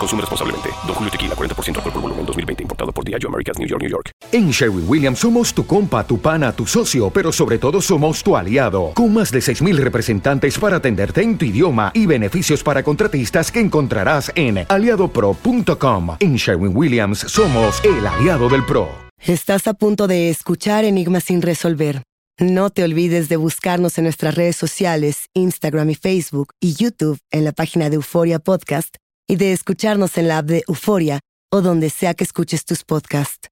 [0.00, 0.70] Consume responsablemente.
[0.86, 2.62] Don Julio Tequila, 40% alcohol por volumen, 2020.
[2.62, 4.10] Importado por Diageo Americas, New York, New York.
[4.32, 8.34] En Sherwin Williams somos tu compa, tu pana, tu socio, pero sobre todo somos tu
[8.34, 8.92] aliado.
[8.94, 13.60] Con más de 6.000 representantes para atenderte en tu idioma y beneficios para contratistas que
[13.60, 16.16] encontrarás en aliadopro.com.
[16.18, 18.88] En Sherwin Williams somos el aliado del PRO.
[19.18, 22.02] Estás a punto de escuchar Enigmas sin resolver.
[22.38, 27.44] No te olvides de buscarnos en nuestras redes sociales, Instagram y Facebook y YouTube en
[27.44, 28.96] la página de Euforia Podcast
[29.30, 31.20] y de escucharnos en la app de Euforia
[31.52, 33.48] o donde sea que escuches tus podcasts.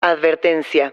[0.00, 0.92] Advertencia.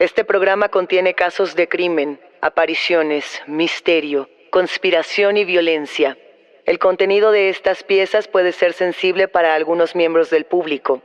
[0.00, 6.18] Este programa contiene casos de crimen, apariciones, misterio, conspiración y violencia.
[6.66, 11.00] El contenido de estas piezas puede ser sensible para algunos miembros del público.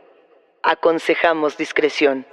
[0.63, 2.25] Aconsejamos discreción.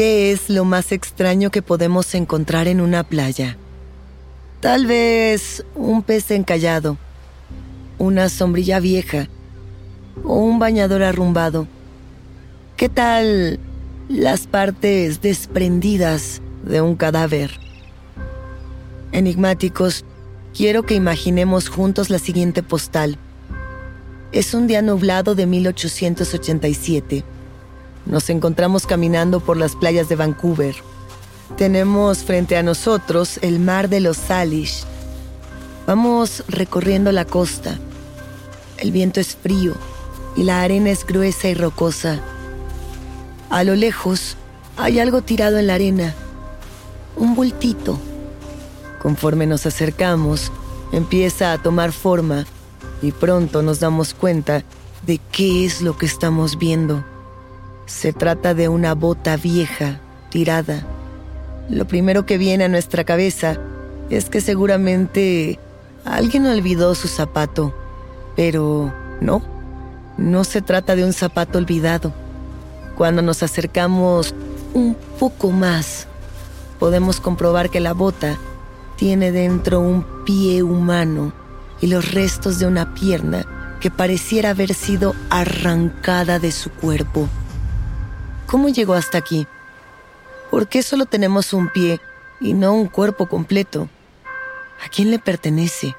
[0.00, 3.58] ¿Qué es lo más extraño que podemos encontrar en una playa?
[4.60, 6.96] Tal vez un pez encallado,
[7.98, 9.28] una sombrilla vieja
[10.24, 11.66] o un bañador arrumbado.
[12.78, 13.60] ¿Qué tal
[14.08, 17.60] las partes desprendidas de un cadáver?
[19.12, 20.06] Enigmáticos,
[20.56, 23.18] quiero que imaginemos juntos la siguiente postal.
[24.32, 27.22] Es un día nublado de 1887.
[28.06, 30.74] Nos encontramos caminando por las playas de Vancouver.
[31.56, 34.84] Tenemos frente a nosotros el mar de los Salish.
[35.86, 37.78] Vamos recorriendo la costa.
[38.78, 39.74] El viento es frío
[40.36, 42.20] y la arena es gruesa y rocosa.
[43.50, 44.36] A lo lejos
[44.76, 46.14] hay algo tirado en la arena.
[47.16, 47.98] Un bultito.
[49.02, 50.52] Conforme nos acercamos,
[50.92, 52.46] empieza a tomar forma
[53.02, 54.62] y pronto nos damos cuenta
[55.06, 57.04] de qué es lo que estamos viendo.
[57.90, 60.86] Se trata de una bota vieja, tirada.
[61.68, 63.58] Lo primero que viene a nuestra cabeza
[64.08, 65.58] es que seguramente
[66.04, 67.74] alguien olvidó su zapato,
[68.36, 69.42] pero no,
[70.16, 72.14] no se trata de un zapato olvidado.
[72.96, 74.34] Cuando nos acercamos
[74.72, 76.06] un poco más,
[76.78, 78.38] podemos comprobar que la bota
[78.96, 81.34] tiene dentro un pie humano
[81.82, 83.44] y los restos de una pierna
[83.80, 87.28] que pareciera haber sido arrancada de su cuerpo.
[88.50, 89.46] ¿Cómo llegó hasta aquí?
[90.50, 92.00] ¿Por qué solo tenemos un pie
[92.40, 93.88] y no un cuerpo completo?
[94.84, 95.94] ¿A quién le pertenece?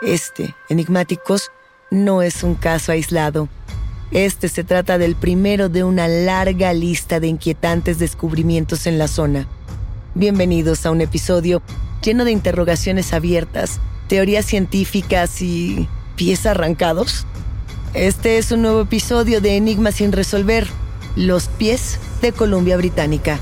[0.00, 1.50] Este, enigmáticos,
[1.90, 3.50] no es un caso aislado.
[4.12, 9.46] Este se trata del primero de una larga lista de inquietantes descubrimientos en la zona.
[10.14, 11.60] Bienvenidos a un episodio
[12.02, 15.86] lleno de interrogaciones abiertas, teorías científicas y
[16.16, 17.26] pies arrancados.
[17.92, 20.66] Este es un nuevo episodio de Enigmas sin resolver
[21.16, 23.40] los pies de Columbia Británica.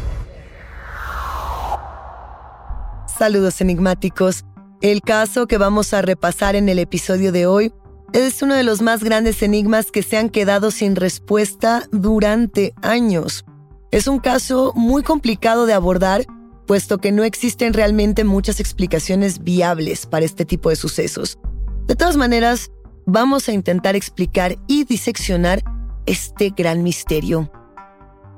[3.19, 4.45] Saludos enigmáticos.
[4.81, 7.73] El caso que vamos a repasar en el episodio de hoy
[8.12, 13.44] es uno de los más grandes enigmas que se han quedado sin respuesta durante años.
[13.91, 16.25] Es un caso muy complicado de abordar,
[16.67, 21.38] puesto que no existen realmente muchas explicaciones viables para este tipo de sucesos.
[21.87, 22.70] De todas maneras,
[23.05, 25.62] vamos a intentar explicar y diseccionar
[26.06, 27.50] este gran misterio.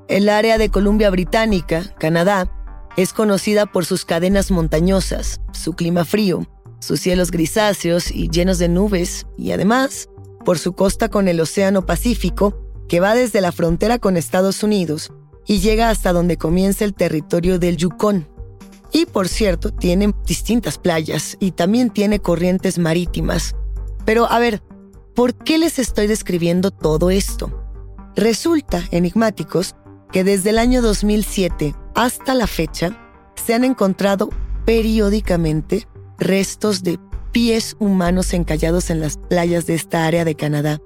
[0.08, 2.48] El área de Columbia Británica, Canadá,
[2.96, 6.46] es conocida por sus cadenas montañosas, su clima frío,
[6.78, 10.08] sus cielos grisáceos y llenos de nubes, y además
[10.44, 12.56] por su costa con el Océano Pacífico,
[12.88, 15.12] que va desde la frontera con Estados Unidos
[15.44, 18.28] y llega hasta donde comienza el territorio del Yukon.
[18.92, 23.56] Y por cierto, tiene distintas playas y también tiene corrientes marítimas.
[24.04, 24.62] Pero a ver,
[25.16, 27.50] ¿por qué les estoy describiendo todo esto?
[28.14, 29.74] Resulta, enigmáticos,
[30.16, 32.96] que desde el año 2007 hasta la fecha
[33.34, 34.30] se han encontrado
[34.64, 35.86] periódicamente
[36.18, 36.98] restos de
[37.32, 40.80] pies humanos encallados en las playas de esta área de Canadá.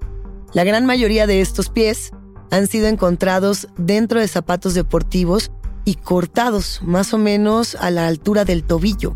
[0.53, 2.11] La gran mayoría de estos pies
[2.51, 5.53] han sido encontrados dentro de zapatos deportivos
[5.85, 9.15] y cortados más o menos a la altura del tobillo.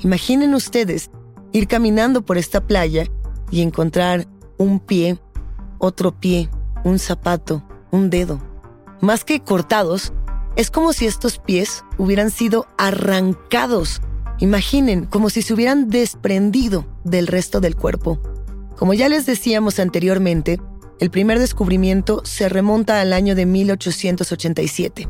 [0.00, 1.10] Imaginen ustedes
[1.52, 3.06] ir caminando por esta playa
[3.50, 4.28] y encontrar
[4.58, 5.18] un pie,
[5.78, 6.50] otro pie,
[6.84, 8.53] un zapato, un dedo.
[9.04, 10.14] Más que cortados,
[10.56, 14.00] es como si estos pies hubieran sido arrancados.
[14.38, 18.18] Imaginen, como si se hubieran desprendido del resto del cuerpo.
[18.78, 20.58] Como ya les decíamos anteriormente,
[21.00, 25.06] el primer descubrimiento se remonta al año de 1887.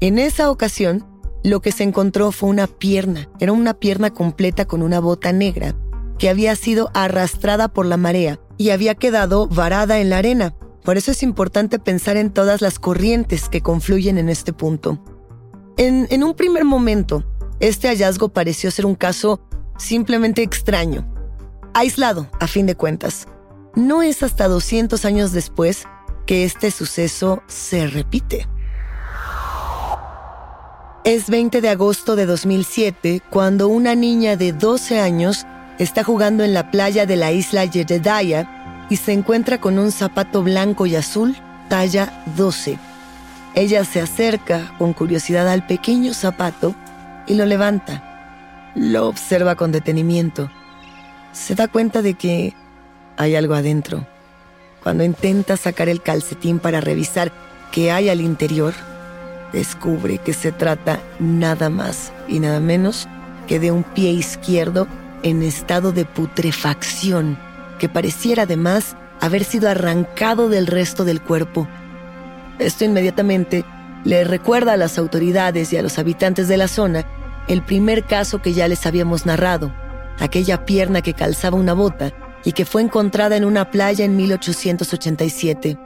[0.00, 1.04] En esa ocasión,
[1.44, 3.28] lo que se encontró fue una pierna.
[3.38, 5.76] Era una pierna completa con una bota negra
[6.18, 10.54] que había sido arrastrada por la marea y había quedado varada en la arena.
[10.86, 15.02] Por eso es importante pensar en todas las corrientes que confluyen en este punto.
[15.76, 17.24] En, un primer momento,
[17.58, 19.40] este hallazgo pareció ser un caso
[19.78, 21.04] simplemente extraño,
[21.74, 23.26] aislado a fin de cuentas.
[23.74, 25.88] No es hasta 200 años después
[26.24, 28.46] que este suceso se repite.
[31.02, 35.46] Es 20 de agosto de 2007 cuando una niña de 12 años
[35.80, 38.56] está jugando en la playa de la isla Jedediah
[38.88, 41.36] y se encuentra con un zapato blanco y azul
[41.68, 42.78] talla 12.
[43.54, 46.74] Ella se acerca con curiosidad al pequeño zapato
[47.26, 48.72] y lo levanta.
[48.74, 50.50] Lo observa con detenimiento.
[51.32, 52.54] Se da cuenta de que
[53.16, 54.06] hay algo adentro.
[54.82, 57.32] Cuando intenta sacar el calcetín para revisar
[57.72, 58.74] qué hay al interior,
[59.52, 63.08] descubre que se trata nada más y nada menos
[63.46, 64.86] que de un pie izquierdo
[65.22, 67.38] en estado de putrefacción,
[67.78, 71.68] que pareciera además haber sido arrancado del resto del cuerpo.
[72.58, 73.64] Esto inmediatamente
[74.04, 77.04] le recuerda a las autoridades y a los habitantes de la zona
[77.48, 79.72] el primer caso que ya les habíamos narrado,
[80.18, 82.12] aquella pierna que calzaba una bota
[82.44, 85.78] y que fue encontrada en una playa en 1887.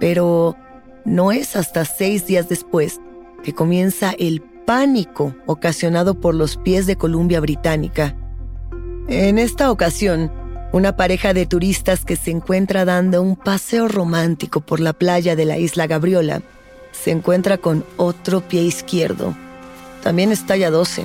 [0.00, 0.56] Pero
[1.04, 3.00] no es hasta seis días después
[3.42, 8.16] que comienza el pánico ocasionado por los pies de Columbia Británica.
[9.08, 10.30] En esta ocasión,
[10.72, 15.44] una pareja de turistas que se encuentra dando un paseo romántico por la playa de
[15.44, 16.42] la isla Gabriola
[16.92, 19.36] se encuentra con otro pie izquierdo.
[20.02, 21.04] También es talla 12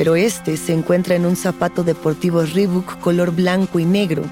[0.00, 4.22] pero este se encuentra en un zapato deportivo Reebok color blanco y negro,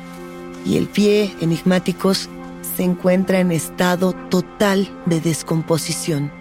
[0.65, 2.31] y el pie, enigmáticos,
[2.77, 6.33] se encuentra en estado total de descomposición.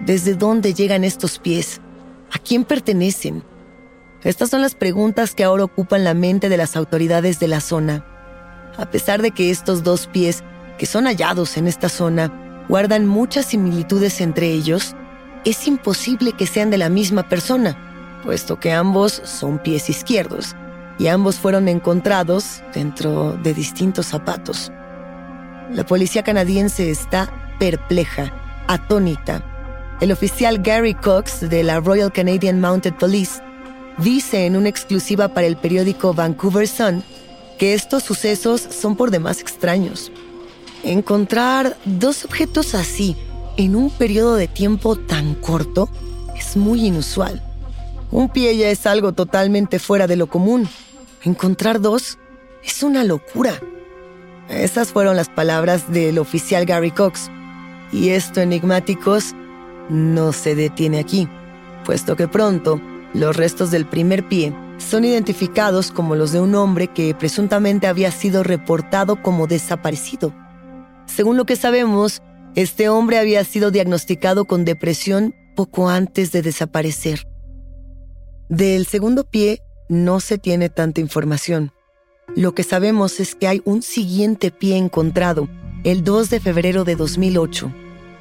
[0.00, 1.80] ¿Desde dónde llegan estos pies?
[2.30, 3.42] ¿A quién pertenecen?
[4.24, 8.04] Estas son las preguntas que ahora ocupan la mente de las autoridades de la zona.
[8.76, 10.44] A pesar de que estos dos pies,
[10.78, 14.94] que son hallados en esta zona, guardan muchas similitudes entre ellos,
[15.44, 17.76] es imposible que sean de la misma persona
[18.22, 20.56] puesto que ambos son pies izquierdos
[20.98, 24.72] y ambos fueron encontrados dentro de distintos zapatos.
[25.70, 28.32] La policía canadiense está perpleja,
[28.68, 29.42] atónita.
[30.00, 33.42] El oficial Gary Cox de la Royal Canadian Mounted Police
[33.98, 37.02] dice en una exclusiva para el periódico Vancouver Sun
[37.58, 40.10] que estos sucesos son por demás extraños.
[40.82, 43.16] Encontrar dos objetos así
[43.56, 45.88] en un periodo de tiempo tan corto
[46.36, 47.42] es muy inusual.
[48.10, 50.68] Un pie ya es algo totalmente fuera de lo común.
[51.22, 52.18] Encontrar dos
[52.64, 53.60] es una locura.
[54.48, 57.30] Esas fueron las palabras del oficial Gary Cox.
[57.92, 59.34] Y esto, enigmáticos,
[59.88, 61.28] no se detiene aquí,
[61.84, 62.80] puesto que pronto
[63.14, 68.10] los restos del primer pie son identificados como los de un hombre que presuntamente había
[68.10, 70.34] sido reportado como desaparecido.
[71.06, 72.22] Según lo que sabemos,
[72.54, 77.26] este hombre había sido diagnosticado con depresión poco antes de desaparecer.
[78.48, 81.72] Del segundo pie no se tiene tanta información.
[82.34, 85.48] Lo que sabemos es que hay un siguiente pie encontrado
[85.84, 87.72] el 2 de febrero de 2008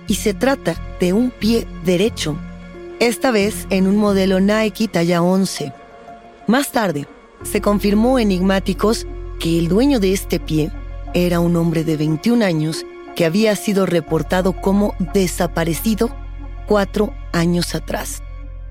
[0.07, 2.37] y se trata de un pie derecho,
[3.01, 5.73] esta vez en un modelo Nike talla 11.
[6.45, 7.07] Más tarde,
[7.41, 9.07] se confirmó enigmáticos
[9.39, 10.71] que el dueño de este pie
[11.15, 16.15] era un hombre de 21 años que había sido reportado como desaparecido
[16.67, 18.21] cuatro años atrás.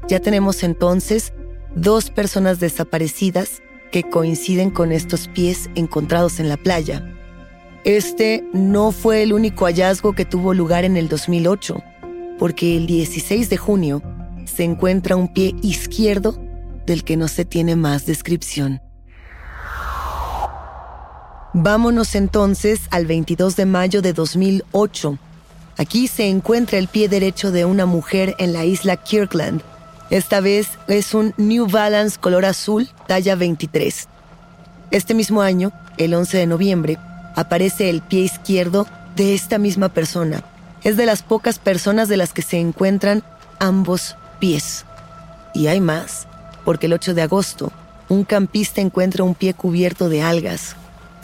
[0.06, 1.32] Ya tenemos entonces
[1.74, 7.16] dos personas desaparecidas que coinciden con estos pies encontrados en la playa.
[7.82, 11.82] Este no fue el único hallazgo que tuvo lugar en el 2008,
[12.38, 14.02] porque el 16 de junio
[14.46, 16.38] se encuentra un pie izquierdo
[16.86, 18.80] del que no se tiene más descripción.
[21.52, 25.18] Vámonos entonces al 22 de mayo de 2008.
[25.76, 29.62] Aquí se encuentra el pie derecho de una mujer en la isla Kirkland.
[30.10, 34.08] Esta vez es un New Balance color azul, talla 23.
[34.90, 36.98] Este mismo año, el 11 de noviembre,
[37.34, 40.44] aparece el pie izquierdo de esta misma persona.
[40.82, 43.22] Es de las pocas personas de las que se encuentran
[43.58, 44.84] ambos pies.
[45.54, 46.26] Y hay más,
[46.64, 47.70] porque el 8 de agosto,
[48.08, 50.74] un campista encuentra un pie cubierto de algas.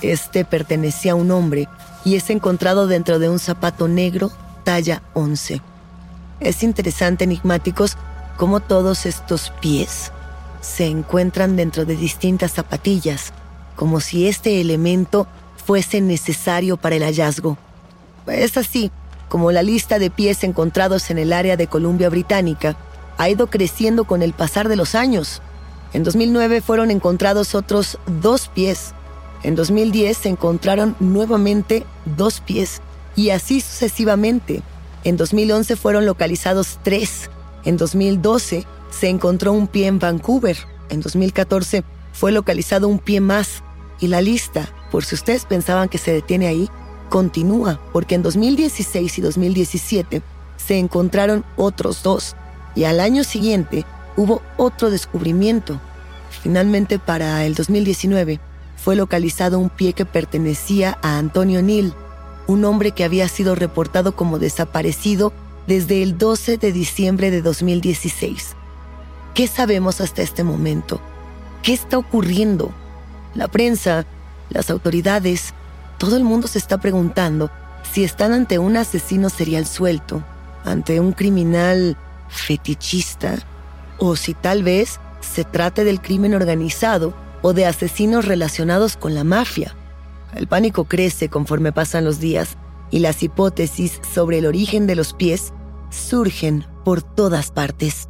[0.02, 1.68] Este pertenecía a un hombre
[2.04, 4.30] y es encontrado dentro de un zapato negro
[4.62, 5.60] talla 11.
[6.38, 7.96] Es interesante, enigmáticos,
[8.36, 10.12] cómo todos estos pies
[10.60, 13.32] se encuentran dentro de distintas zapatillas,
[13.74, 15.26] como si este elemento
[15.64, 17.56] fuese necesario para el hallazgo.
[18.26, 18.90] Es así
[19.28, 22.76] como la lista de pies encontrados en el área de Columbia Británica
[23.18, 25.42] ha ido creciendo con el pasar de los años.
[25.92, 28.92] En 2009 fueron encontrados otros dos pies.
[29.42, 31.84] En 2010 se encontraron nuevamente
[32.16, 32.80] dos pies.
[33.14, 34.62] Y así sucesivamente.
[35.04, 37.30] En 2011 fueron localizados tres.
[37.64, 40.56] En 2012 se encontró un pie en Vancouver.
[40.88, 43.62] En 2014 fue localizado un pie más.
[44.00, 46.68] Y la lista, por si ustedes pensaban que se detiene ahí,
[47.08, 50.22] continúa, porque en 2016 y 2017
[50.56, 52.36] se encontraron otros dos.
[52.76, 53.84] Y al año siguiente
[54.16, 55.80] hubo otro descubrimiento.
[56.42, 58.38] Finalmente, para el 2019,
[58.76, 61.94] fue localizado un pie que pertenecía a Antonio Neal,
[62.46, 65.32] un hombre que había sido reportado como desaparecido
[65.66, 68.54] desde el 12 de diciembre de 2016.
[69.34, 71.00] ¿Qué sabemos hasta este momento?
[71.62, 72.70] ¿Qué está ocurriendo?
[73.34, 74.06] La prensa,
[74.50, 75.52] las autoridades,
[75.98, 77.50] todo el mundo se está preguntando
[77.90, 80.22] si están ante un asesino serial suelto,
[80.64, 81.96] ante un criminal
[82.36, 83.36] fetichista,
[83.98, 89.24] o si tal vez se trate del crimen organizado o de asesinos relacionados con la
[89.24, 89.74] mafia.
[90.34, 92.56] El pánico crece conforme pasan los días
[92.90, 95.52] y las hipótesis sobre el origen de los pies
[95.90, 98.08] surgen por todas partes.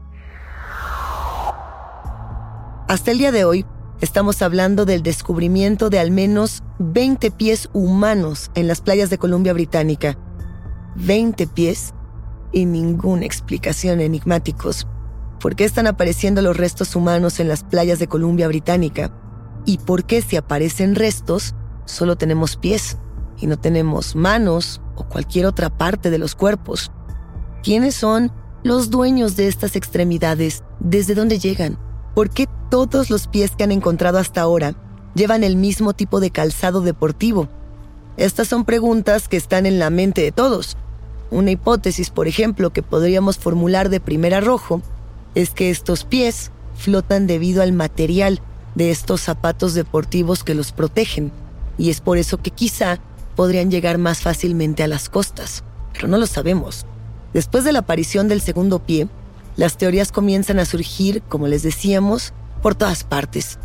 [2.88, 3.66] Hasta el día de hoy,
[4.00, 9.52] estamos hablando del descubrimiento de al menos 20 pies humanos en las playas de Columbia
[9.52, 10.16] Británica.
[10.97, 11.95] 20 pies
[12.53, 14.87] y ninguna explicación enigmáticos.
[15.41, 19.12] ¿Por qué están apareciendo los restos humanos en las playas de Columbia Británica?
[19.65, 22.99] ¿Y por qué si aparecen restos, solo tenemos pies
[23.38, 26.91] y no tenemos manos o cualquier otra parte de los cuerpos?
[27.62, 30.62] ¿Quiénes son los dueños de estas extremidades?
[30.81, 31.79] ¿Desde dónde llegan?
[32.15, 34.75] ¿Por qué todos los pies que han encontrado hasta ahora
[35.15, 37.49] llevan el mismo tipo de calzado deportivo?
[38.17, 40.79] Estas son preguntas que están en la mente de todos.
[41.30, 44.83] Una hipótesis, por ejemplo, que podríamos formular de primer arrojo
[45.35, 48.40] es que estos pies flotan debido al material
[48.75, 51.33] de estos zapatos deportivos que los protegen,
[51.78, 53.00] y es por eso que quizá
[53.35, 56.87] podrían llegar más fácilmente a las costas, pero no lo sabemos.
[57.33, 59.09] Después de la aparición del segundo pie,
[59.56, 63.59] las teorías comienzan a surgir, como les decíamos, por todas partes.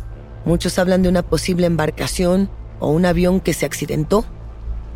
[0.44, 2.50] Muchos hablan de una posible embarcación
[2.80, 4.24] o un avión que se accidentó.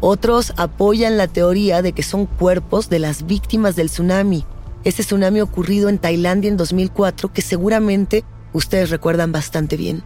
[0.01, 4.45] Otros apoyan la teoría de que son cuerpos de las víctimas del tsunami
[4.87, 8.23] ese tsunami ocurrido en Tailandia en 2004 que seguramente
[8.53, 10.05] ustedes recuerdan bastante bien.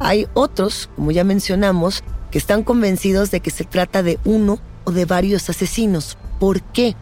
[0.00, 4.90] Hay otros, como ya mencionamos, que están convencidos de que se trata de uno o
[4.90, 6.18] de varios asesinos.
[6.40, 6.96] ¿Por qué?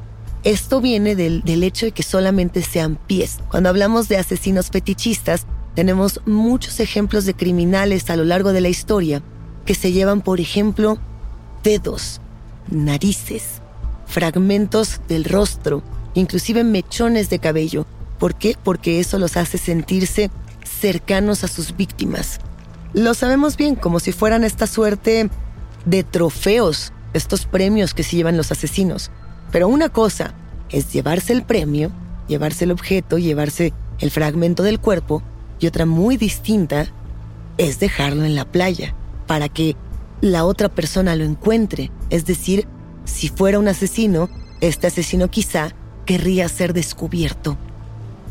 [0.45, 3.39] Esto viene del, del, hecho de que solamente sean pies.
[3.51, 8.69] Cuando hablamos de asesinos fetichistas, tenemos muchos ejemplos de criminales a lo largo de la
[8.69, 9.23] historia
[9.65, 10.99] que se llevan, por ejemplo,
[11.63, 12.21] dedos,
[12.71, 13.61] narices,
[14.07, 15.83] fragmentos del rostro,
[16.15, 17.87] inclusive mechones de cabello.
[18.19, 18.57] ¿Por qué?
[18.63, 20.31] Porque eso los hace sentirse
[20.81, 22.41] cercanos a sus víctimas.
[22.93, 25.29] Lo sabemos bien, como si fueran esta suerte
[25.85, 29.11] de trofeos, estos premios que se llevan los asesinos.
[29.53, 30.35] Pero una cosa
[30.71, 31.91] es llevarse el premio,
[32.29, 35.23] llevarse el objeto, llevarse el fragmento del cuerpo,
[35.59, 36.87] y otra muy distinta
[37.59, 38.95] es dejarlo en la playa
[39.27, 39.77] para que
[40.21, 41.91] la otra persona lo encuentre.
[42.11, 42.67] Es decir,
[43.05, 44.29] si fuera un asesino,
[44.61, 47.57] este asesino quizá querría ser descubierto.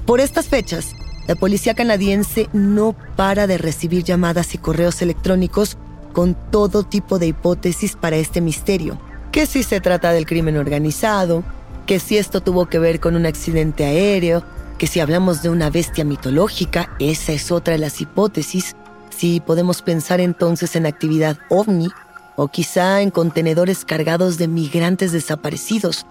[0.05, 0.93] Por estas fechas,
[1.27, 5.77] la policía canadiense no para de recibir llamadas y correos electrónicos
[6.13, 8.99] con todo tipo de hipótesis para este misterio.
[9.31, 11.43] Que si se trata del crimen organizado,
[11.85, 14.43] que si esto tuvo que ver con un accidente aéreo,
[14.77, 18.75] que si hablamos de una bestia mitológica, esa es otra de las hipótesis,
[19.15, 21.89] si podemos pensar entonces en actividad ovni
[22.35, 26.05] o quizá en contenedores cargados de migrantes desaparecidos.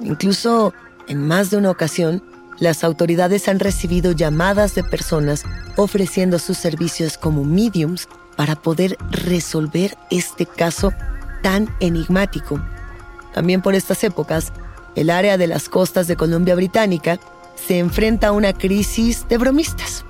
[0.00, 0.72] Incluso
[1.06, 2.22] en más de una ocasión,
[2.58, 5.44] las autoridades han recibido llamadas de personas
[5.76, 10.92] ofreciendo sus servicios como mediums para poder resolver este caso
[11.42, 12.60] tan enigmático.
[13.34, 14.52] También por estas épocas,
[14.94, 17.18] el área de las costas de Columbia Británica
[17.54, 20.04] se enfrenta a una crisis de bromistas.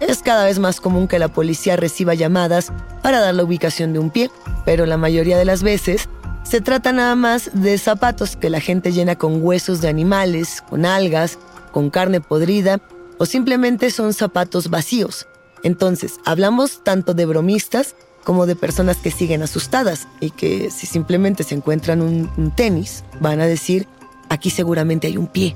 [0.00, 2.72] Es cada vez más común que la policía reciba llamadas
[3.02, 4.30] para dar la ubicación de un pie,
[4.64, 6.08] pero la mayoría de las veces
[6.42, 10.84] se trata nada más de zapatos que la gente llena con huesos de animales, con
[10.84, 11.38] algas,
[11.72, 12.80] con carne podrida
[13.18, 15.26] o simplemente son zapatos vacíos.
[15.62, 21.42] Entonces, hablamos tanto de bromistas como de personas que siguen asustadas y que si simplemente
[21.42, 23.88] se encuentran un, un tenis, van a decir,
[24.28, 25.54] aquí seguramente hay un pie.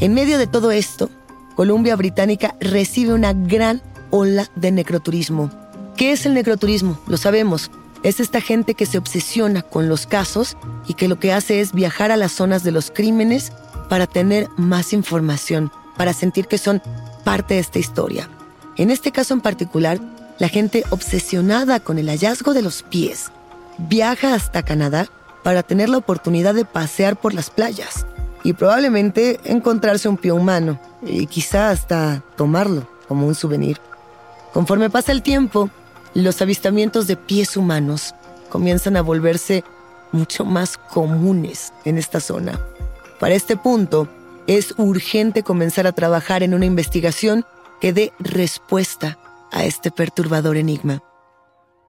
[0.00, 1.10] En medio de todo esto,
[1.58, 5.50] Columbia Británica recibe una gran ola de necroturismo.
[5.96, 7.00] ¿Qué es el necroturismo?
[7.08, 7.72] Lo sabemos.
[8.04, 11.72] Es esta gente que se obsesiona con los casos y que lo que hace es
[11.72, 13.50] viajar a las zonas de los crímenes
[13.88, 16.80] para tener más información, para sentir que son
[17.24, 18.28] parte de esta historia.
[18.76, 19.98] En este caso en particular,
[20.38, 23.32] la gente obsesionada con el hallazgo de los pies
[23.78, 25.08] viaja hasta Canadá
[25.42, 28.06] para tener la oportunidad de pasear por las playas
[28.44, 33.78] y probablemente encontrarse un pie humano y quizá hasta tomarlo como un souvenir.
[34.52, 35.70] Conforme pasa el tiempo,
[36.14, 38.14] los avistamientos de pies humanos
[38.48, 39.64] comienzan a volverse
[40.12, 42.58] mucho más comunes en esta zona.
[43.20, 44.08] Para este punto,
[44.46, 47.44] es urgente comenzar a trabajar en una investigación
[47.80, 49.18] que dé respuesta
[49.52, 51.02] a este perturbador enigma.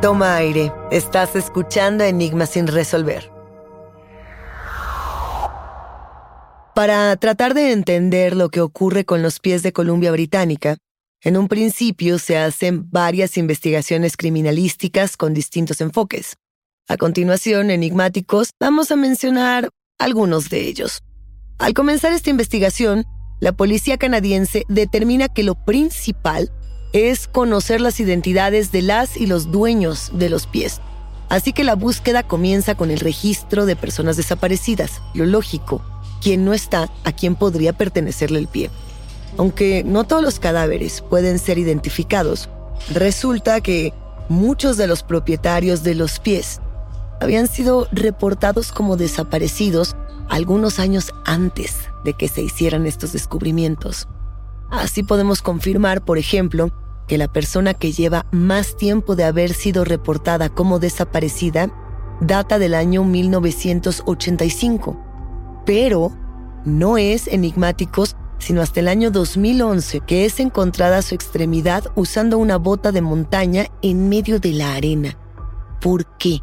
[0.00, 0.72] Toma aire.
[0.92, 3.32] Estás escuchando Enigmas sin resolver.
[6.72, 10.76] Para tratar de entender lo que ocurre con los pies de Columbia Británica,
[11.20, 16.36] en un principio se hacen varias investigaciones criminalísticas con distintos enfoques.
[16.86, 21.00] A continuación, enigmáticos, vamos a mencionar algunos de ellos.
[21.58, 23.04] Al comenzar esta investigación,
[23.40, 26.52] la policía canadiense determina que lo principal
[26.92, 30.80] es conocer las identidades de las y los dueños de los pies.
[31.28, 35.82] Así que la búsqueda comienza con el registro de personas desaparecidas, lo lógico,
[36.22, 38.70] quien no está, a quien podría pertenecerle el pie.
[39.36, 42.48] Aunque no todos los cadáveres pueden ser identificados,
[42.90, 43.92] resulta que
[44.28, 46.60] muchos de los propietarios de los pies
[47.20, 49.96] habían sido reportados como desaparecidos
[50.28, 54.08] algunos años antes de que se hicieran estos descubrimientos.
[54.70, 56.70] Así podemos confirmar, por ejemplo,
[57.06, 61.70] que la persona que lleva más tiempo de haber sido reportada como desaparecida
[62.20, 66.12] data del año 1985, pero
[66.64, 72.56] no es enigmáticos sino hasta el año 2011 que es encontrada su extremidad usando una
[72.56, 75.18] bota de montaña en medio de la arena.
[75.80, 76.40] ¿Por qué?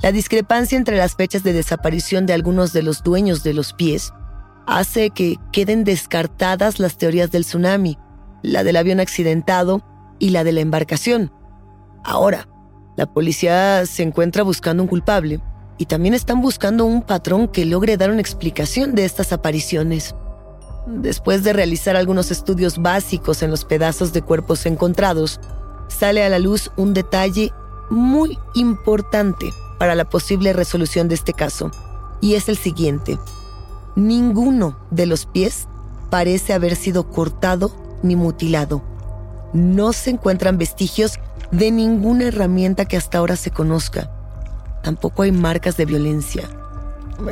[0.00, 4.12] La discrepancia entre las fechas de desaparición de algunos de los dueños de los pies
[4.68, 7.98] hace que queden descartadas las teorías del tsunami,
[8.42, 9.82] la del avión accidentado
[10.18, 11.32] y la de la embarcación.
[12.04, 12.46] Ahora,
[12.96, 15.40] la policía se encuentra buscando un culpable
[15.78, 20.14] y también están buscando un patrón que logre dar una explicación de estas apariciones.
[20.86, 25.40] Después de realizar algunos estudios básicos en los pedazos de cuerpos encontrados,
[25.88, 27.52] sale a la luz un detalle
[27.88, 31.70] muy importante para la posible resolución de este caso,
[32.20, 33.18] y es el siguiente.
[33.98, 35.66] Ninguno de los pies
[36.08, 38.80] parece haber sido cortado ni mutilado.
[39.52, 41.18] No se encuentran vestigios
[41.50, 44.08] de ninguna herramienta que hasta ahora se conozca.
[44.84, 46.48] Tampoco hay marcas de violencia.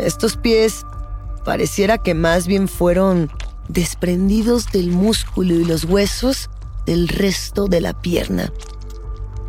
[0.01, 0.85] Estos pies
[1.45, 3.31] pareciera que más bien fueron
[3.69, 6.51] desprendidos del músculo y los huesos
[6.85, 8.53] del resto de la pierna.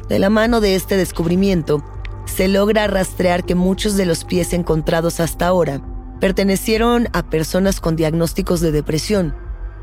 [0.08, 1.84] De la mano de este descubrimiento,
[2.26, 5.82] se logra rastrear que muchos de los pies encontrados hasta ahora
[6.20, 9.34] pertenecieron a personas con diagnósticos de depresión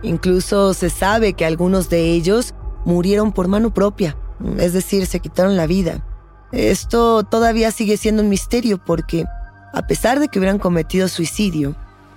[0.05, 4.16] Incluso se sabe que algunos de ellos murieron por mano propia,
[4.59, 6.05] es decir, se quitaron la vida.
[6.53, 9.25] Esto todavía sigue siendo un misterio porque,
[9.73, 11.75] a pesar de que hubieran cometido suicidio,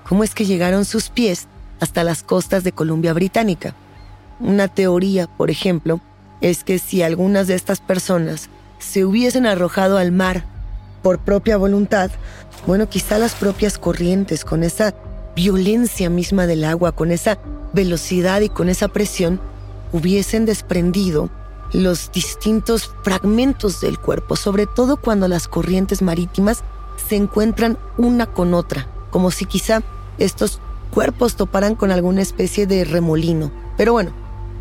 [0.07, 1.47] ¿cómo es que llegaron sus pies
[1.79, 3.73] hasta las costas de Columbia Británica?
[4.41, 6.01] Una teoría, por ejemplo,
[6.41, 8.49] es que si algunas de estas personas
[8.79, 10.43] se hubiesen arrojado al mar
[11.07, 12.11] por propia voluntad,
[12.65, 14.93] bueno, quizá las propias corrientes, con esa
[15.37, 17.37] violencia misma del agua, con esa
[17.71, 19.39] velocidad y con esa presión,
[19.93, 21.29] hubiesen desprendido
[21.71, 26.61] los distintos fragmentos del cuerpo, sobre todo cuando las corrientes marítimas
[27.07, 29.83] se encuentran una con otra, como si quizá
[30.17, 30.59] estos
[30.91, 33.49] cuerpos toparan con alguna especie de remolino.
[33.77, 34.11] Pero bueno,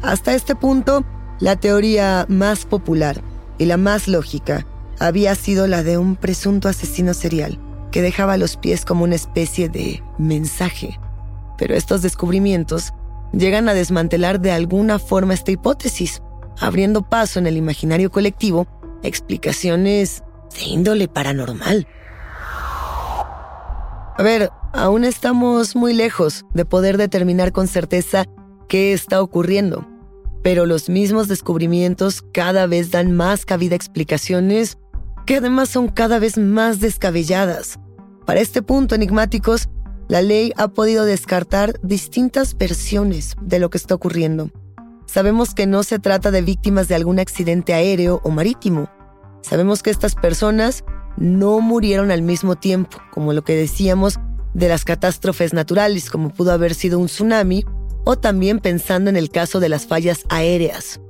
[0.01, 1.05] hasta este punto,
[1.41, 3.21] la teoría más popular
[3.59, 4.65] y la más lógica
[4.99, 7.59] había sido la de un presunto asesino serial
[7.91, 10.99] que dejaba los pies como una especie de mensaje.
[11.59, 12.93] Pero estos descubrimientos
[13.33, 16.23] llegan a desmantelar de alguna forma esta hipótesis,
[16.59, 18.67] abriendo paso en el imaginario colectivo
[19.03, 20.23] a explicaciones
[20.59, 21.87] de índole paranormal.
[24.19, 28.25] A ver, aún estamos muy lejos de poder determinar con certeza
[28.69, 29.87] qué está ocurriendo,
[30.43, 34.79] pero los mismos descubrimientos cada vez dan más cabida a explicaciones
[35.27, 37.79] que además son cada vez más descabelladas.
[38.25, 39.69] Para este punto, enigmáticos,
[40.09, 44.51] la ley ha podido descartar distintas versiones de lo que está ocurriendo.
[45.07, 48.89] Sabemos que no se trata de víctimas de algún accidente aéreo o marítimo.
[49.43, 50.85] Sabemos que estas personas
[51.17, 54.19] no murieron al mismo tiempo, como lo que decíamos
[54.55, 57.65] de las catástrofes naturales, como pudo haber sido un tsunami,
[58.05, 61.01] o también pensando en el caso de las fallas aéreas.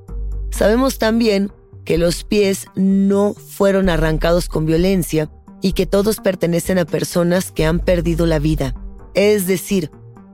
[0.51, 1.53] Sabemos también
[1.87, 5.31] que los pies no fueron arrancados con violencia
[5.63, 8.75] y que todos pertenecen a personas que han perdido la vida.
[9.15, 9.91] Es decir,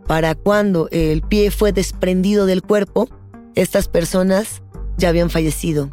[0.08, 3.08] para cuando el pie fue desprendido del cuerpo,
[3.54, 4.62] estas personas
[4.96, 5.90] ya habían fallecido.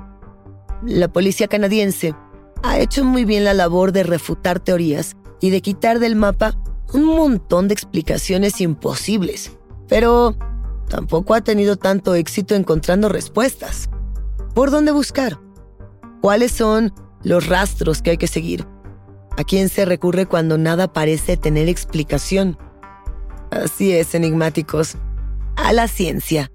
[0.82, 2.16] La policía canadiense
[2.64, 6.58] ha hecho muy bien la labor de refutar teorías y de quitar del mapa
[6.94, 9.52] un montón de explicaciones imposibles,
[9.90, 10.38] pero
[10.88, 13.90] tampoco ha tenido tanto éxito encontrando respuestas.
[14.56, 15.38] ¿Por dónde buscar?
[16.22, 18.66] ¿Cuáles son los rastros que hay que seguir?
[19.38, 22.58] ¿A quién se recurre cuando nada parece tener explicación?
[23.52, 24.96] Así es, enigmáticos.
[25.56, 26.52] A la ciencia.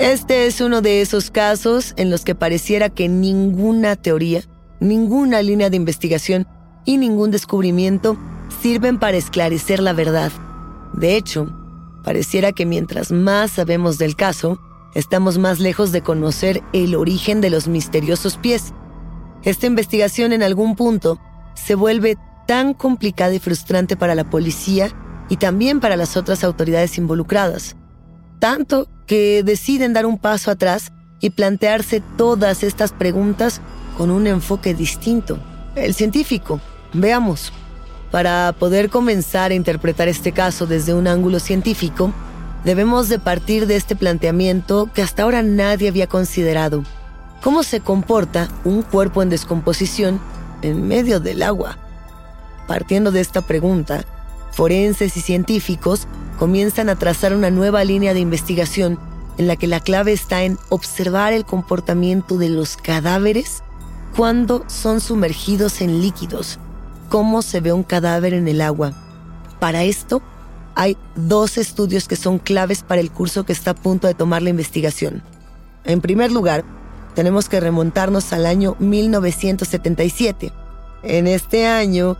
[0.00, 4.42] Este es uno de esos casos en los que pareciera que ninguna teoría,
[4.80, 6.48] ninguna línea de investigación
[6.84, 8.16] y ningún descubrimiento
[8.60, 10.32] sirven para esclarecer la verdad.
[10.94, 11.46] De hecho,
[12.02, 14.58] pareciera que mientras más sabemos del caso,
[14.94, 18.72] estamos más lejos de conocer el origen de los misteriosos pies.
[19.42, 21.20] Esta investigación en algún punto
[21.54, 24.90] se vuelve tan complicada y frustrante para la policía
[25.28, 27.76] y también para las otras autoridades involucradas.
[28.38, 33.60] Tanto que deciden dar un paso atrás y plantearse todas estas preguntas
[33.96, 35.38] con un enfoque distinto.
[35.74, 36.60] El científico,
[36.92, 37.52] veamos.
[38.10, 42.12] Para poder comenzar a interpretar este caso desde un ángulo científico,
[42.64, 46.82] debemos de partir de este planteamiento que hasta ahora nadie había considerado.
[47.42, 50.20] ¿Cómo se comporta un cuerpo en descomposición
[50.62, 51.76] en medio del agua?
[52.66, 54.04] Partiendo de esta pregunta,
[54.52, 56.06] forenses y científicos
[56.38, 58.98] comienzan a trazar una nueva línea de investigación
[59.36, 63.62] en la que la clave está en observar el comportamiento de los cadáveres
[64.16, 66.58] cuando son sumergidos en líquidos,
[67.08, 68.92] cómo se ve un cadáver en el agua.
[69.58, 70.22] Para esto,
[70.74, 74.42] hay dos estudios que son claves para el curso que está a punto de tomar
[74.42, 75.22] la investigación.
[75.84, 76.64] En primer lugar,
[77.14, 80.52] tenemos que remontarnos al año 1977.
[81.02, 82.16] En este año,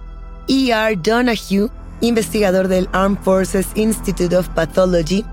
[0.47, 0.97] E.R.
[1.03, 5.25] Donahue, investigador del Armed Forces Institute of Pathology,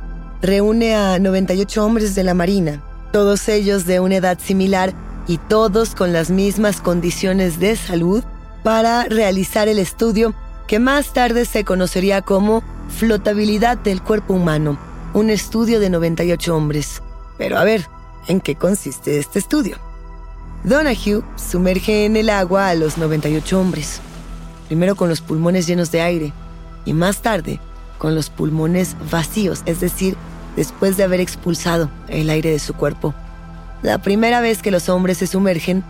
[0.41, 2.81] reúne a 98 hombres de la Marina,
[3.11, 4.93] todos ellos de una edad similar
[5.27, 8.23] y todos con las mismas condiciones de salud,
[8.63, 10.33] para realizar el estudio
[10.67, 14.77] que más tarde se conocería como flotabilidad del cuerpo humano,
[15.13, 17.01] un estudio de 98 hombres.
[17.37, 17.87] Pero a ver,
[18.27, 19.77] ¿en qué consiste este estudio?
[20.63, 23.99] Donahue sumerge en el agua a los 98 hombres,
[24.67, 26.33] primero con los pulmones llenos de aire
[26.85, 27.59] y más tarde
[27.97, 30.15] con los pulmones vacíos, es decir,
[30.55, 33.13] después de haber expulsado el aire de su cuerpo.
[33.81, 35.83] La primera vez que los hombres se sumergen,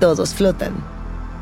[0.00, 0.93] todos flotan.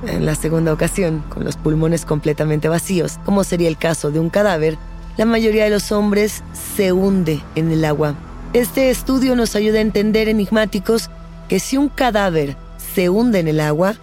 [0.06, 4.30] En la segunda ocasión, con los pulmones completamente vacíos, como sería el caso de un
[4.30, 4.76] cadáver,
[5.16, 6.42] la mayoría de los hombres
[6.76, 8.14] se hunde en el agua.
[8.52, 11.08] Este estudio nos ayuda a entender enigmáticos
[11.48, 12.56] que si un cadáver
[12.94, 13.94] se hunde en el agua,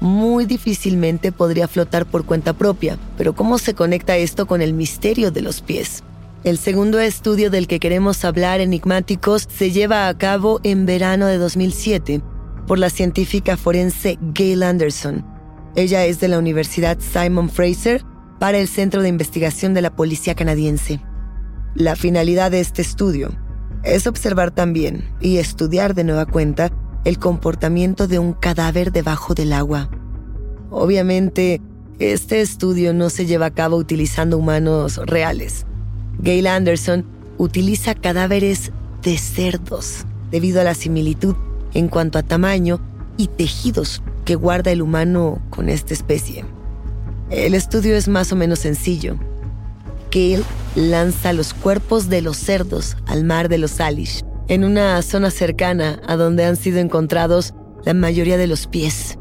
[0.00, 2.98] muy difícilmente podría flotar por cuenta propia.
[3.16, 6.02] Pero ¿cómo se conecta esto con el misterio de los pies?
[6.42, 11.38] El segundo estudio del que queremos hablar, Enigmáticos, se lleva a cabo en verano de
[11.38, 12.20] 2007
[12.66, 15.33] por la científica forense Gail Anderson.
[15.76, 18.04] Ella es de la Universidad Simon Fraser
[18.38, 21.00] para el Centro de Investigación de la Policía Canadiense.
[21.74, 23.30] La finalidad de este estudio
[23.82, 26.70] es observar también y estudiar de nueva cuenta
[27.04, 29.90] el comportamiento de un cadáver debajo del agua.
[30.70, 31.60] Obviamente,
[31.98, 35.66] este estudio no se lleva a cabo utilizando humanos reales.
[36.20, 37.04] Gail Anderson
[37.36, 38.70] utiliza cadáveres
[39.02, 41.34] de cerdos debido a la similitud
[41.74, 42.80] en cuanto a tamaño
[43.16, 46.44] y tejidos que guarda el humano con esta especie.
[47.30, 49.16] El estudio es más o menos sencillo.
[50.10, 50.44] Gail
[50.76, 56.00] lanza los cuerpos de los cerdos al mar de los Salish, en una zona cercana
[56.06, 59.18] a donde han sido encontrados la mayoría de los pies.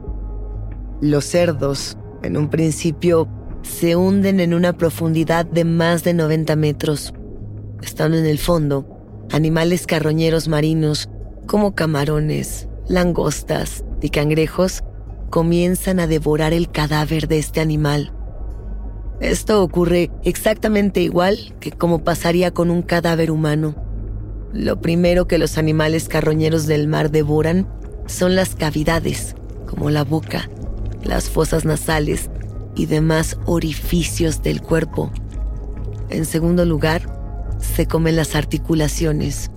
[1.02, 3.28] Los cerdos, en un principio,
[3.62, 7.13] se hunden en una profundidad de más de 90 metros.
[7.82, 8.88] Están en el fondo
[9.32, 11.10] animales carroñeros marinos
[11.48, 14.84] como camarones, langostas y cangrejos
[15.34, 18.13] comienzan a devorar el cadáver de este animal.
[19.19, 23.74] Esto ocurre exactamente igual que como pasaría con un cadáver humano.
[24.54, 27.67] Lo primero que los animales carroñeros del mar devoran
[28.06, 29.36] son las cavidades,
[29.67, 30.52] como la boca,
[31.04, 32.30] las fosas nasales
[32.76, 35.12] y demás orificios del cuerpo.
[36.12, 37.10] En segundo lugar,
[37.58, 39.50] se comen las articulaciones,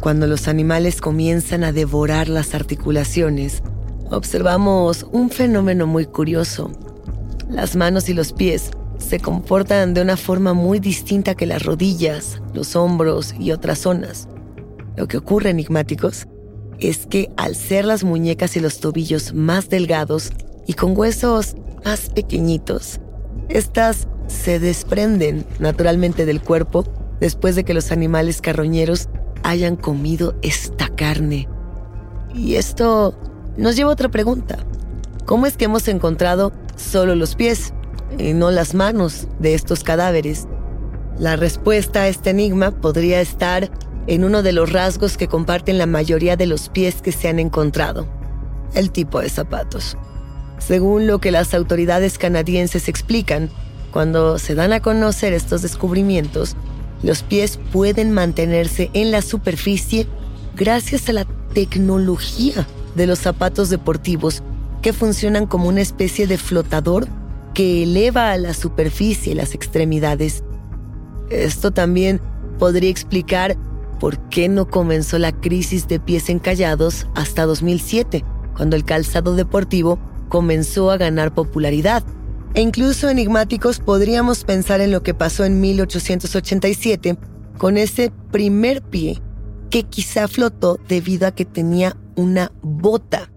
[0.00, 3.62] cuando los animales comienzan a devorar las articulaciones,
[4.10, 6.70] observamos un fenómeno muy curioso.
[7.48, 12.40] Las manos y los pies se comportan de una forma muy distinta que las rodillas,
[12.52, 14.28] los hombros y otras zonas.
[14.96, 16.26] Lo que ocurre, enigmáticos,
[16.78, 20.32] es que al ser las muñecas y los tobillos más delgados
[20.66, 23.00] y con huesos más pequeñitos,
[23.48, 26.84] estas se desprenden naturalmente del cuerpo
[27.20, 29.08] después de que los animales carroñeros
[29.42, 31.48] hayan comido esta carne.
[32.34, 33.16] Y esto
[33.56, 34.58] nos lleva a otra pregunta.
[35.24, 37.72] ¿Cómo es que hemos encontrado solo los pies
[38.18, 40.46] y no las manos de estos cadáveres?
[41.18, 43.70] La respuesta a este enigma podría estar
[44.06, 47.38] en uno de los rasgos que comparten la mayoría de los pies que se han
[47.38, 48.06] encontrado,
[48.74, 49.96] el tipo de zapatos.
[50.58, 53.48] Según lo que las autoridades canadienses explican,
[53.92, 56.56] cuando se dan a conocer estos descubrimientos,
[57.02, 60.06] los pies pueden mantenerse en la superficie
[60.56, 64.42] gracias a la tecnología de los zapatos deportivos
[64.82, 67.08] que funcionan como una especie de flotador
[67.54, 70.44] que eleva a la superficie las extremidades.
[71.30, 72.20] Esto también
[72.58, 73.56] podría explicar
[74.00, 78.24] por qué no comenzó la crisis de pies encallados hasta 2007,
[78.56, 82.04] cuando el calzado deportivo comenzó a ganar popularidad
[82.54, 87.18] e incluso enigmáticos podríamos pensar en lo que pasó en 1887
[87.58, 89.20] con ese primer pie
[89.70, 93.30] que quizá flotó debido a que tenía una bota.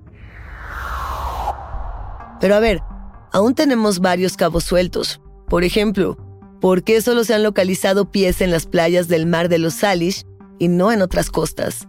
[2.40, 2.82] Pero a ver,
[3.32, 5.22] aún tenemos varios cabos sueltos.
[5.48, 6.18] Por ejemplo,
[6.62, 10.24] ¿por qué solo se han localizado pies en las playas del mar de los Salish
[10.60, 11.88] y no en otras costas?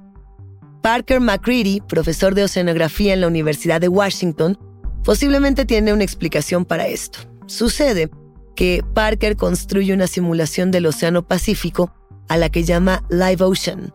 [0.83, 4.59] Parker McCready, profesor de oceanografía en la Universidad de Washington,
[5.09, 7.21] Posiblemente tiene una explicación para esto.
[7.47, 8.11] Sucede
[8.55, 11.91] que Parker construye una simulación del Océano Pacífico
[12.29, 13.95] a la que llama Live Ocean.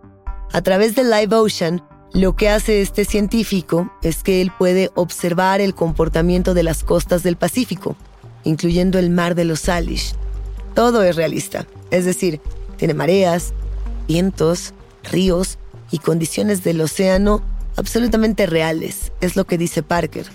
[0.52, 5.62] A través de Live Ocean, lo que hace este científico es que él puede observar
[5.62, 7.96] el comportamiento de las costas del Pacífico,
[8.44, 10.14] incluyendo el mar de los Salish.
[10.76, 12.40] Todo es realista, es decir,
[12.78, 13.54] tiene mareas,
[14.08, 14.74] vientos,
[15.04, 15.58] ríos
[15.90, 17.42] y condiciones del océano
[17.78, 20.28] absolutamente reales, es lo que dice Parker.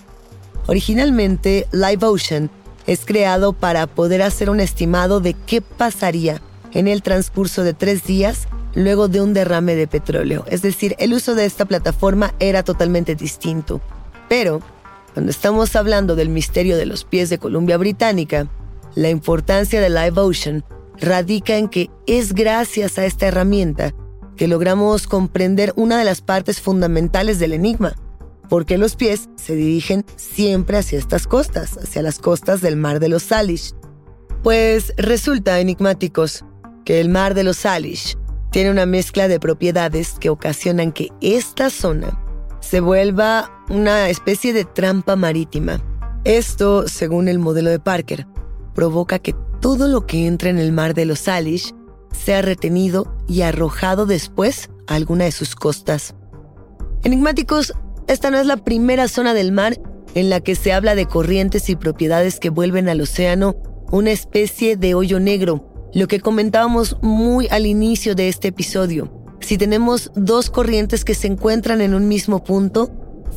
[0.67, 2.49] Originalmente, Live Ocean
[2.87, 6.41] es creado para poder hacer un estimado de qué pasaría
[6.73, 10.45] en el transcurso de tres días luego de un derrame de petróleo.
[10.47, 13.81] Es decir, el uso de esta plataforma era totalmente distinto.
[14.27, 14.61] Pero,
[15.13, 18.47] cuando estamos hablando del misterio de los pies de Columbia Británica,
[18.95, 20.63] la importancia de Live Ocean
[20.99, 23.93] radica en que es gracias a esta herramienta
[24.35, 27.95] que logramos comprender una de las partes fundamentales del enigma,
[28.47, 33.09] porque los pies se dirigen siempre hacia estas costas, hacia las costas del mar de
[33.09, 33.73] los Salish.
[34.43, 36.45] Pues resulta enigmáticos
[36.97, 38.17] el mar de los Salish
[38.51, 42.19] tiene una mezcla de propiedades que ocasionan que esta zona
[42.61, 45.79] se vuelva una especie de trampa marítima.
[46.23, 48.27] Esto, según el modelo de Parker,
[48.73, 51.73] provoca que todo lo que entra en el mar de los Salish
[52.11, 56.15] sea retenido y arrojado después a alguna de sus costas.
[57.03, 57.73] Enigmáticos
[58.09, 59.79] esta no es la primera zona del mar
[60.15, 63.55] en la que se habla de corrientes y propiedades que vuelven al océano
[63.91, 69.11] una especie de hoyo negro Lo que comentábamos muy al inicio de este episodio.
[69.39, 72.91] Si tenemos dos corrientes que se encuentran en un mismo punto,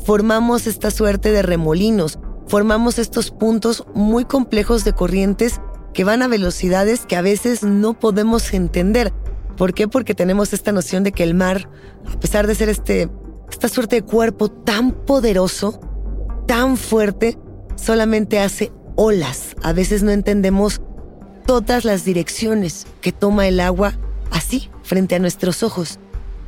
[0.04, 5.62] formamos esta suerte de remolinos, formamos estos puntos muy complejos de corrientes
[5.94, 9.14] que van a velocidades que a veces no podemos entender.
[9.56, 9.88] ¿Por qué?
[9.88, 11.70] Porque tenemos esta noción de que el mar,
[12.06, 13.08] a pesar de ser este,
[13.50, 15.80] esta suerte de cuerpo tan poderoso,
[16.46, 17.38] tan fuerte,
[17.76, 19.56] solamente hace olas.
[19.62, 20.82] A veces no entendemos
[21.46, 23.94] todas las direcciones que toma el agua
[24.31, 25.98] así, frente a nuestros ojos.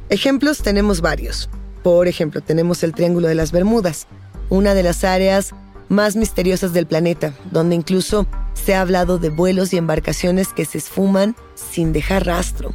[0.09, 1.49] Ejemplos tenemos varios.
[1.83, 4.07] Por ejemplo, tenemos el Triángulo de las Bermudas,
[4.49, 5.55] una de las áreas
[5.89, 10.79] más misteriosas del planeta, donde incluso se ha hablado de vuelos y embarcaciones que se
[10.79, 12.75] esfuman sin dejar rastro.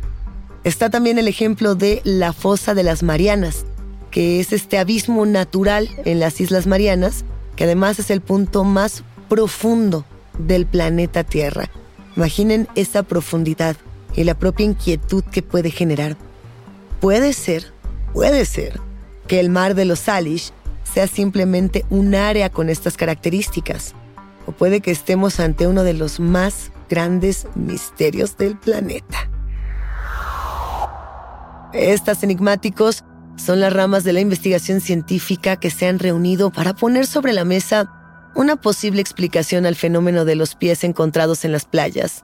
[0.64, 3.66] Está también el ejemplo de la fosa de las Marianas,
[4.12, 7.24] que es este abismo natural en las Islas Marianas,
[7.56, 10.06] que además es el punto más profundo
[10.38, 11.70] del planeta Tierra.
[12.20, 13.78] Imaginen esa profundidad
[14.14, 16.18] y la propia inquietud que puede generar.
[17.00, 17.72] Puede ser,
[18.12, 18.82] puede ser,
[19.28, 20.52] que el mar de los Salish
[20.84, 23.94] sea simplemente un área con estas características,
[24.46, 29.30] o puede que estemos ante uno de los más grandes misterios del planeta.
[31.72, 33.06] Estas enigmáticos
[33.38, 37.46] son las ramas de la investigación científica que se han reunido para poner sobre la
[37.46, 37.99] mesa
[38.36, 42.24] una posible explicación al fenómeno de los pies encontrados en las playas.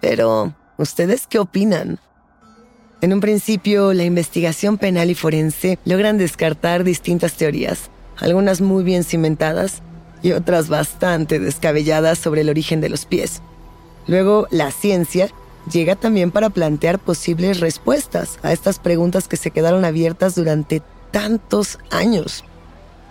[0.00, 1.98] Pero, ¿ustedes qué opinan?
[3.00, 9.04] En un principio, la investigación penal y forense logran descartar distintas teorías, algunas muy bien
[9.04, 9.82] cimentadas
[10.22, 13.42] y otras bastante descabelladas sobre el origen de los pies.
[14.06, 15.28] Luego, la ciencia
[15.70, 21.78] llega también para plantear posibles respuestas a estas preguntas que se quedaron abiertas durante tantos
[21.90, 22.44] años.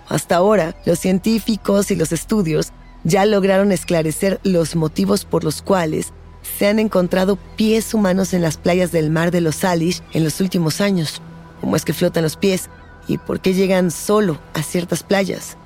[0.10, 2.72] Hasta ahora, los científicos y los estudios
[3.04, 6.14] ya lograron esclarecer los motivos por los cuales
[6.58, 10.40] se han encontrado pies humanos en las playas del mar de los Salish en los
[10.42, 11.22] últimos años.
[11.62, 12.70] ¿Cómo es que flotan los pies?
[13.08, 15.58] ¿Y por qué llegan solo a ciertas playas?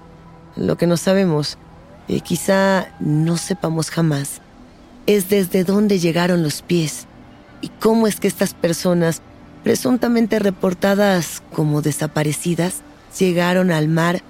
[0.56, 1.58] Lo que no sabemos,
[2.08, 4.42] y quizá no sepamos jamás,
[5.06, 7.08] es desde dónde llegaron los pies
[7.62, 9.22] y cómo es que estas personas,
[9.64, 12.82] presuntamente reportadas como desaparecidas,
[13.20, 14.22] llegaron al mar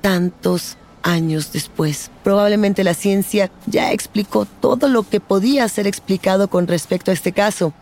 [0.00, 2.10] tantos años después.
[2.22, 7.32] Probablemente la ciencia ya explicó todo lo que podía ser explicado con respecto a este
[7.32, 7.72] caso,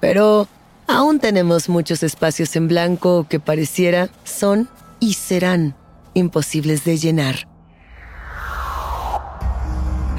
[0.00, 0.48] pero
[0.86, 4.68] aún tenemos muchos espacios en blanco que pareciera son
[5.00, 5.74] y serán
[6.14, 7.48] imposibles de llenar.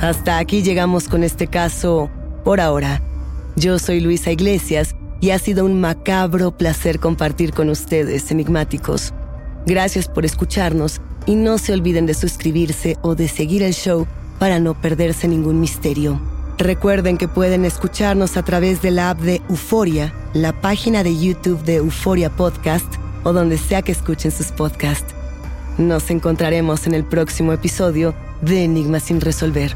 [0.02, 2.10] Hasta aquí llegamos con este caso
[2.44, 3.02] por ahora.
[3.56, 9.14] Yo soy Luisa Iglesias y ha sido un macabro placer compartir con ustedes, enigmáticos.
[9.66, 14.08] Gracias por escucharnos y no se olviden de suscribirse o de seguir el show
[14.40, 16.20] para no perderse ningún misterio.
[16.58, 21.64] Recuerden que pueden escucharnos a través de la app de Euforia, la página de YouTube
[21.64, 22.86] de Euforia Podcast
[23.24, 25.14] o donde sea que escuchen sus podcasts.
[25.78, 29.76] Nos encontraremos en el próximo episodio de Enigma sin resolver.